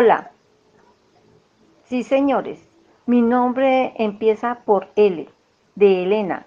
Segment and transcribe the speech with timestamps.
[0.00, 0.30] Hola.
[1.86, 2.60] Sí, señores.
[3.06, 5.28] Mi nombre empieza por L,
[5.74, 6.46] de Elena.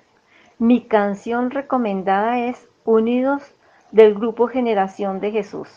[0.58, 3.44] Mi canción recomendada es Unidos
[3.92, 5.68] del grupo Generación de Jesús.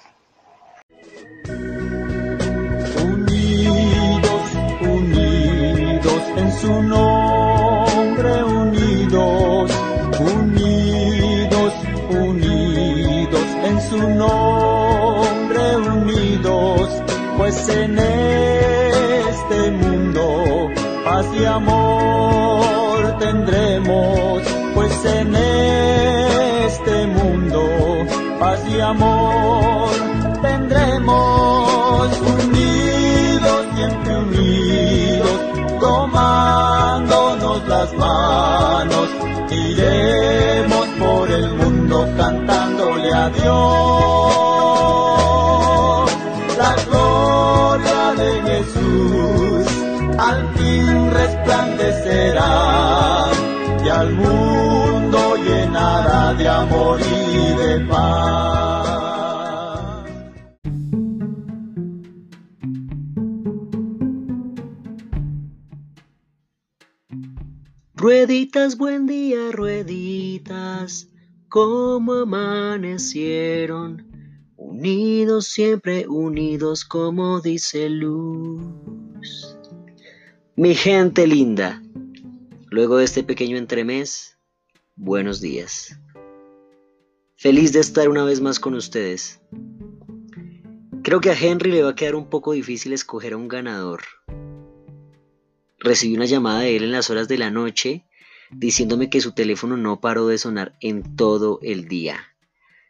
[3.02, 9.72] Unidos, unidos en su nombre, unidos,
[10.20, 11.74] unidos,
[12.08, 14.83] unidos en su nombre,
[17.36, 20.70] pues en este mundo
[21.04, 24.42] paz y amor tendremos,
[24.74, 27.62] pues en este mundo
[28.38, 29.90] paz y amor
[30.42, 35.40] tendremos unidos, siempre unidos,
[35.80, 39.08] tomándonos las manos,
[39.50, 43.53] iremos por el mundo cantándole a Dios.
[52.06, 58.84] Y al mundo llenará de amor y de paz.
[67.94, 71.08] Rueditas, buen día, rueditas,
[71.48, 74.06] como amanecieron,
[74.56, 79.56] unidos siempre unidos como dice luz.
[80.54, 81.80] Mi gente linda,
[82.74, 84.36] luego de este pequeño entremés,
[84.96, 85.96] buenos días.
[87.36, 89.40] Feliz de estar una vez más con ustedes.
[91.04, 94.02] Creo que a Henry le va a quedar un poco difícil escoger a un ganador.
[95.78, 98.06] Recibí una llamada de él en las horas de la noche
[98.50, 102.18] diciéndome que su teléfono no paró de sonar en todo el día.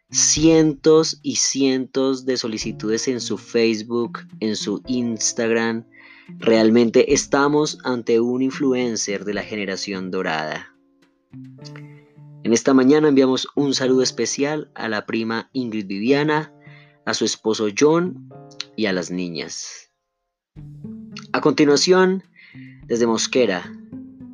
[0.09, 5.85] Cientos y cientos de solicitudes en su Facebook, en su Instagram.
[6.27, 10.75] Realmente estamos ante un influencer de la generación dorada.
[12.43, 16.53] En esta mañana enviamos un saludo especial a la prima Ingrid Viviana,
[17.05, 18.29] a su esposo John
[18.75, 19.91] y a las niñas.
[21.33, 22.23] A continuación,
[22.85, 23.71] desde Mosquera,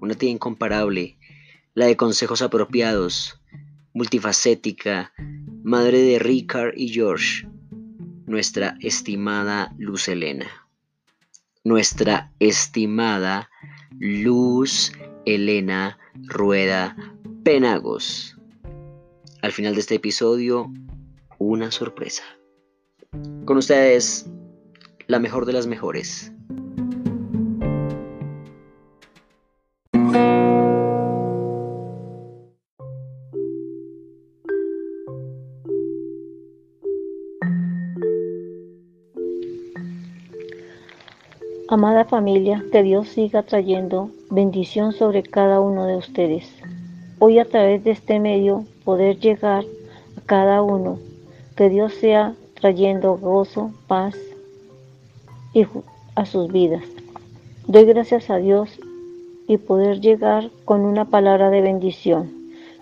[0.02, 1.18] una tía incomparable,
[1.74, 3.42] la de consejos apropiados,
[3.94, 5.14] multifacética,
[5.64, 7.48] madre de Ricard y George,
[8.26, 10.61] nuestra estimada Luz Elena.
[11.64, 13.48] Nuestra estimada
[14.00, 14.92] Luz
[15.28, 16.98] Elena Rueda
[17.44, 18.36] Penagos.
[19.44, 20.74] Al final de este episodio,
[21.38, 22.24] una sorpresa.
[23.46, 24.28] Con ustedes,
[25.06, 26.34] la mejor de las mejores.
[41.74, 46.54] Amada familia, que Dios siga trayendo bendición sobre cada uno de ustedes.
[47.18, 49.64] Hoy a través de este medio poder llegar
[50.18, 51.00] a cada uno.
[51.56, 54.18] Que Dios sea trayendo gozo, paz
[55.54, 55.66] y
[56.16, 56.84] a sus vidas.
[57.68, 58.78] Doy gracias a Dios
[59.48, 62.34] y poder llegar con una palabra de bendición.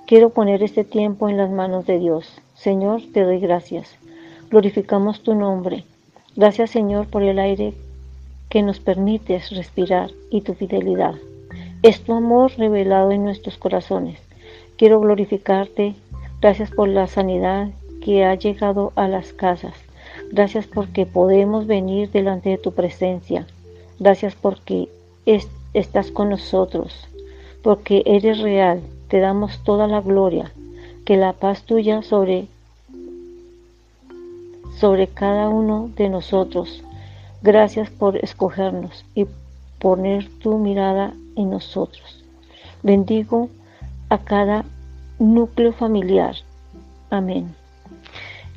[0.08, 2.42] Quiero poner este tiempo en las manos de Dios.
[2.56, 3.96] Señor, te doy gracias.
[4.50, 5.84] Glorificamos tu nombre.
[6.36, 7.76] Gracias Señor por el aire
[8.50, 11.16] que nos permites respirar y tu fidelidad.
[11.84, 14.20] Es tu amor revelado en nuestros corazones.
[14.76, 15.96] Quiero glorificarte.
[16.42, 17.70] Gracias por la sanidad
[18.04, 19.76] que ha llegado a las casas.
[20.32, 23.46] Gracias porque podemos venir delante de tu presencia.
[24.00, 24.90] Gracias porque
[25.74, 27.08] estás con nosotros.
[27.62, 28.82] Porque eres real.
[29.10, 30.52] Te damos toda la gloria.
[31.06, 32.48] Que la paz tuya sobre,
[34.78, 36.84] sobre cada uno de nosotros
[37.42, 39.26] Gracias por escogernos y
[39.80, 42.22] poner tu mirada en nosotros.
[42.84, 43.50] Bendigo
[44.10, 44.66] a cada
[45.20, 46.36] núcleo familiar.
[47.10, 47.56] Amén.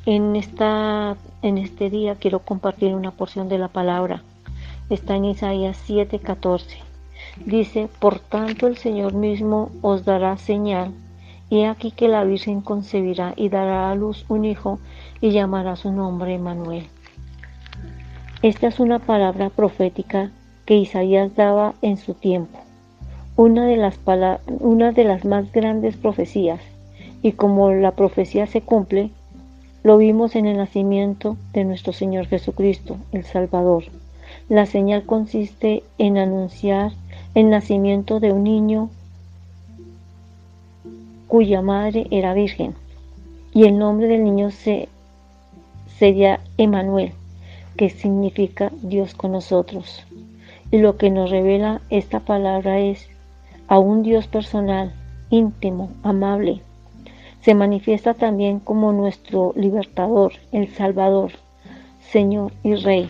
[0.05, 4.21] En, esta, en este día quiero compartir una porción de la palabra.
[4.89, 6.79] Está en Isaías 7:14.
[7.45, 10.91] Dice, por tanto el Señor mismo os dará señal,
[11.49, 14.79] y aquí que la Virgen concebirá y dará a luz un hijo
[15.21, 16.87] y llamará su nombre Manuel.
[18.43, 20.29] Esta es una palabra profética
[20.65, 22.59] que Isaías daba en su tiempo,
[23.37, 23.97] una de las,
[24.59, 26.59] una de las más grandes profecías,
[27.21, 29.11] y como la profecía se cumple,
[29.81, 33.85] lo vimos en el nacimiento de nuestro Señor Jesucristo, el Salvador.
[34.49, 36.91] La señal consiste en anunciar
[37.35, 38.89] el nacimiento de un niño
[41.29, 42.75] cuya madre era virgen,
[43.53, 44.89] y el nombre del niño se,
[45.97, 47.13] sería Emanuel,
[47.75, 50.05] que significa Dios con nosotros.
[50.71, 53.07] Y lo que nos revela esta palabra es
[53.67, 54.93] a un Dios personal,
[55.29, 56.61] íntimo, amable.
[57.41, 61.33] Se manifiesta también como nuestro libertador, el Salvador,
[62.01, 63.07] Señor y Rey.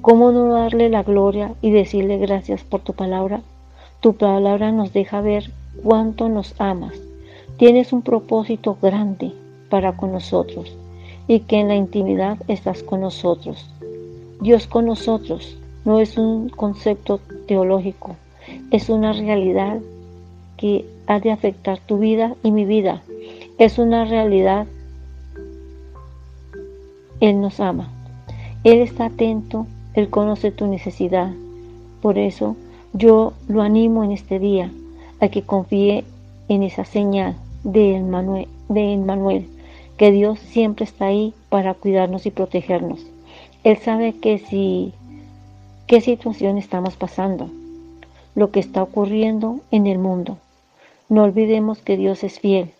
[0.00, 3.42] ¿Cómo no darle la gloria y decirle gracias por tu palabra?
[4.00, 5.52] Tu palabra nos deja ver
[5.82, 6.94] cuánto nos amas.
[7.56, 9.32] Tienes un propósito grande
[9.68, 10.76] para con nosotros
[11.26, 13.68] y que en la intimidad estás con nosotros.
[14.40, 18.16] Dios con nosotros no es un concepto teológico,
[18.70, 19.80] es una realidad
[20.56, 23.02] que ha de afectar tu vida y mi vida.
[23.58, 24.66] Es una realidad.
[27.20, 27.90] Él nos ama.
[28.64, 31.32] Él está atento, Él conoce tu necesidad.
[32.00, 32.56] Por eso
[32.92, 34.70] yo lo animo en este día
[35.20, 36.04] a que confíe
[36.48, 39.48] en esa señal de Emmanuel,
[39.96, 43.00] que Dios siempre está ahí para cuidarnos y protegernos.
[43.64, 44.92] Él sabe que si
[45.86, 47.50] qué situación estamos pasando,
[48.34, 50.38] lo que está ocurriendo en el mundo.
[51.08, 52.70] No olvidemos que Dios es fiel.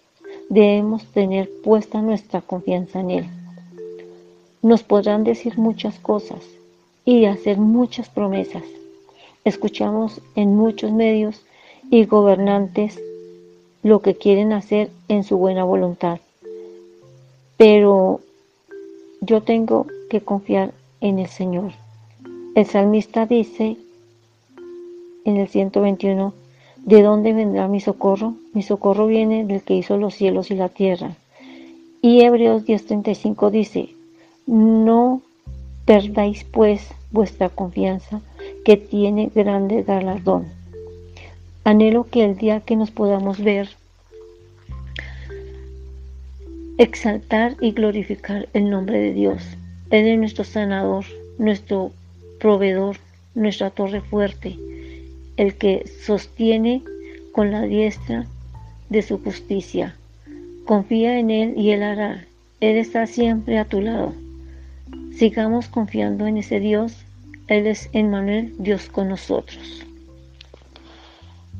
[0.49, 3.27] Debemos tener puesta nuestra confianza en Él.
[4.63, 6.43] Nos podrán decir muchas cosas
[7.05, 8.63] y hacer muchas promesas.
[9.45, 11.43] Escuchamos en muchos medios
[11.91, 13.01] y gobernantes
[13.83, 16.21] lo que quieren hacer en su buena voluntad.
[17.65, 18.19] Pero
[19.21, 21.71] yo tengo que confiar en el Señor.
[22.57, 23.77] El salmista dice
[25.25, 26.35] en el 121,
[26.79, 28.35] ¿de dónde vendrá mi socorro?
[28.53, 31.15] Mi socorro viene del que hizo los cielos y la tierra.
[32.01, 33.91] Y Hebreos 10:35 dice,
[34.45, 35.23] no
[35.85, 38.23] perdáis pues vuestra confianza,
[38.65, 40.47] que tiene grande galardón.
[41.63, 43.69] Anhelo que el día que nos podamos ver,
[46.83, 49.43] exaltar y glorificar el nombre de Dios.
[49.91, 51.05] Él es nuestro sanador,
[51.39, 51.93] nuestro
[52.41, 52.97] proveedor,
[53.35, 54.57] nuestra torre fuerte,
[55.37, 56.83] el que sostiene
[57.33, 58.27] con la diestra
[58.89, 59.95] de su justicia.
[60.67, 62.25] Confía en Él y Él hará.
[62.61, 64.13] Él está siempre a tu lado.
[65.17, 67.05] Sigamos confiando en ese Dios.
[67.49, 69.85] Él es Emmanuel, Dios con nosotros.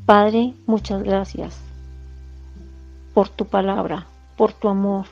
[0.05, 1.57] Padre, muchas gracias
[3.13, 5.05] por tu palabra, por tu amor,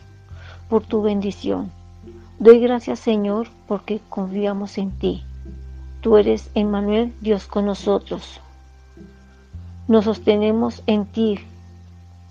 [0.70, 1.72] por tu bendición.
[2.40, 5.24] Doy gracias, Señor, porque confiamos en ti.
[6.02, 8.42] Tú eres Emmanuel, Dios con nosotros.
[9.88, 11.40] Nos sostenemos en ti,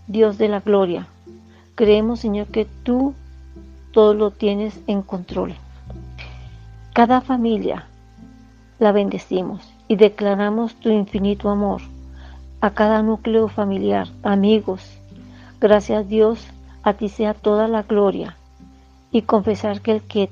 [0.08, 1.06] Dios de la gloria.
[1.76, 3.14] Creemos, Señor, que tú
[3.92, 5.54] todo lo tienes en control.
[6.92, 7.86] Cada familia
[8.78, 11.82] la bendecimos y declaramos tu infinito amor
[12.60, 14.98] a cada núcleo familiar, amigos.
[15.60, 16.46] Gracias Dios,
[16.82, 18.36] a ti sea toda la gloria
[19.12, 20.30] y confesar que el que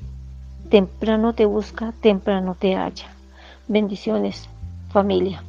[0.70, 3.08] temprano te busca, temprano te halla.
[3.66, 4.48] Bendiciones,
[4.90, 5.42] familia.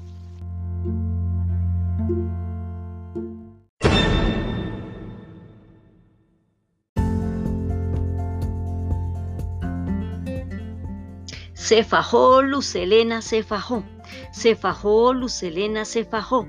[11.54, 13.84] Se fajó, Lucelena se fajó.
[14.32, 16.48] Se fajó, Lucelena se fajó.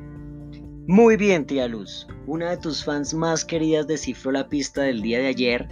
[0.91, 2.09] Muy bien, tía Luz.
[2.27, 5.69] Una de tus fans más queridas descifró la pista del día de ayer,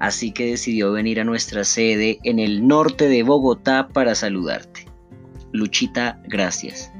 [0.00, 4.86] así que decidió venir a nuestra sede en el norte de Bogotá para saludarte.
[5.52, 6.90] Luchita, gracias.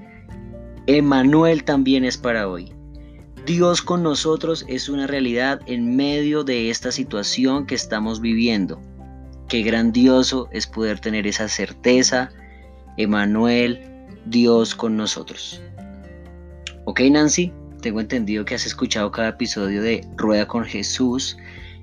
[0.86, 2.70] Emanuel también es para hoy.
[3.46, 8.78] Dios con nosotros es una realidad en medio de esta situación que estamos viviendo.
[9.48, 12.28] Qué grandioso es poder tener esa certeza.
[12.98, 13.80] Emanuel,
[14.26, 15.62] Dios con nosotros.
[16.90, 17.52] Ok, Nancy,
[17.83, 21.37] tengo entendido que has escuchado cada episodio de Rueda con Jesús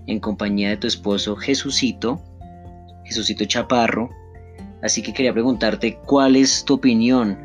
[0.07, 2.19] en compañía de tu esposo Jesucito,
[3.03, 4.09] Jesucito Chaparro.
[4.81, 7.37] Así que quería preguntarte cuál es tu opinión,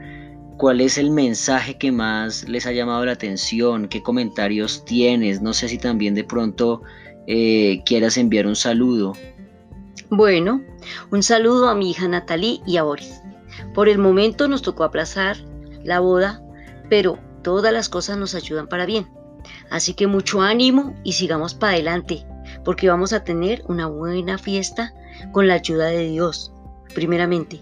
[0.57, 5.52] cuál es el mensaje que más les ha llamado la atención, qué comentarios tienes, no
[5.52, 6.81] sé si también de pronto
[7.26, 9.12] eh, quieras enviar un saludo
[10.09, 10.62] bueno,
[11.12, 13.21] un saludo a mi hija Natalie y a Boris.
[13.75, 15.37] Por el momento nos tocó aplazar
[15.85, 16.43] la boda,
[16.88, 19.09] pero todas las cosas nos ayudan para bien.
[19.70, 22.26] Así que mucho ánimo y sigamos para adelante,
[22.64, 24.92] porque vamos a tener una buena fiesta
[25.32, 26.52] con la ayuda de Dios,
[26.94, 27.61] primeramente.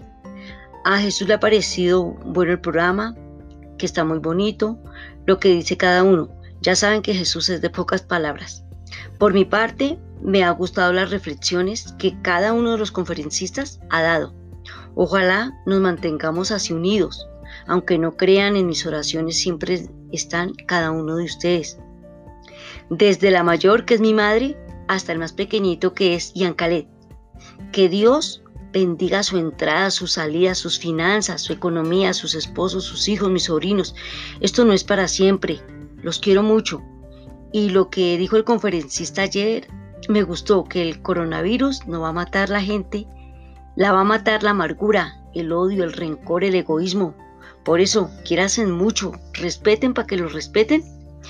[0.85, 3.15] A Jesús le ha parecido bueno el programa,
[3.77, 4.77] que está muy bonito,
[5.25, 6.29] lo que dice cada uno.
[6.61, 8.65] Ya saben que Jesús es de pocas palabras.
[9.17, 14.01] Por mi parte, me ha gustado las reflexiones que cada uno de los conferencistas ha
[14.01, 14.33] dado.
[14.95, 17.28] Ojalá nos mantengamos así unidos.
[17.69, 21.77] Aunque no crean en mis oraciones, siempre están cada uno de ustedes.
[22.89, 24.57] Desde la mayor, que es mi madre,
[24.87, 26.85] hasta el más pequeñito, que es Ian Khaled.
[27.71, 28.41] Que Dios
[28.73, 33.93] bendiga su entrada, su salida, sus finanzas, su economía, sus esposos, sus hijos, mis sobrinos.
[34.41, 35.59] Esto no es para siempre.
[36.01, 36.81] Los quiero mucho.
[37.53, 39.67] Y lo que dijo el conferencista ayer,
[40.07, 43.05] me gustó que el coronavirus no va a matar la gente,
[43.75, 47.15] la va a matar la amargura, el odio, el rencor, el egoísmo.
[47.69, 50.83] Por eso, quierasen mucho, respeten para que los respeten.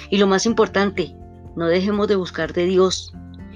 [0.10, 1.14] Y lo más importante,
[1.58, 3.12] no dejemos de buscar de Dios.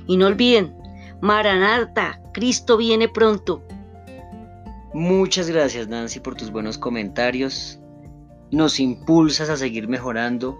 [0.05, 0.75] Y no olviden,
[1.21, 3.63] Maranata, Cristo viene pronto.
[4.93, 7.79] Muchas gracias Nancy por tus buenos comentarios.
[8.51, 10.59] Nos impulsas a seguir mejorando.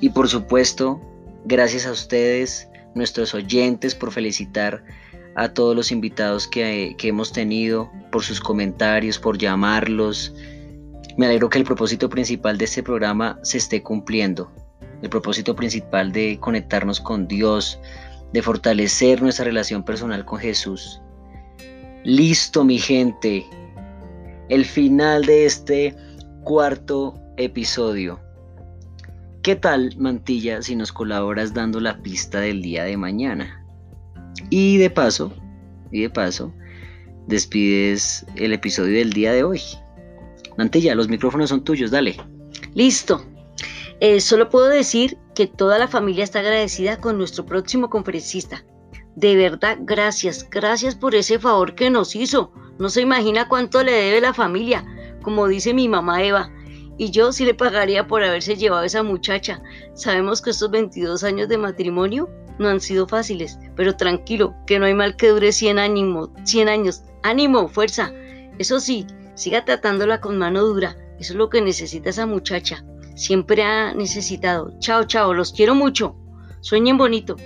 [0.00, 0.98] Y por supuesto,
[1.44, 4.82] gracias a ustedes, nuestros oyentes, por felicitar
[5.34, 10.32] a todos los invitados que, hemos tenido, por sus comentarios, por llamarlos.
[11.16, 14.52] Me alegro que el propósito principal de este programa se esté cumpliendo.
[15.00, 17.80] El propósito principal de conectarnos con Dios,
[18.34, 21.00] de fortalecer nuestra relación personal con Jesús.
[22.04, 23.46] Listo, mi gente.
[24.50, 25.96] El final de este
[26.44, 28.20] cuarto episodio.
[29.42, 33.64] ¿Qué tal, Mantilla, si nos colaboras dando la pista del día de mañana?
[34.50, 35.32] Y de paso,
[35.90, 36.52] y de paso,
[37.26, 39.60] despides el episodio del día de hoy.
[40.56, 42.16] Mantilla, los micrófonos son tuyos, dale.
[42.74, 43.24] Listo.
[44.00, 48.64] Eh, solo puedo decir que toda la familia está agradecida con nuestro próximo conferencista.
[49.14, 52.52] De verdad, gracias, gracias por ese favor que nos hizo.
[52.78, 54.84] No se imagina cuánto le debe la familia,
[55.22, 56.52] como dice mi mamá Eva.
[56.98, 59.62] Y yo sí le pagaría por haberse llevado a esa muchacha.
[59.94, 64.86] Sabemos que estos 22 años de matrimonio no han sido fáciles, pero tranquilo, que no
[64.86, 67.02] hay mal que dure 100, ánimo, 100 años.
[67.22, 68.12] Ánimo, fuerza.
[68.58, 70.96] Eso sí, siga tratándola con mano dura.
[71.20, 72.84] Eso es lo que necesita esa muchacha.
[73.14, 74.72] Siempre ha necesitado.
[74.80, 76.16] Chao, chao, los quiero mucho.
[76.60, 77.36] Sueñen bonito.